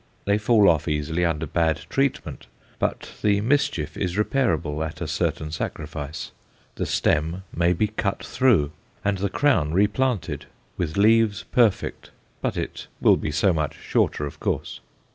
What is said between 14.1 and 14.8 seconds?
of course.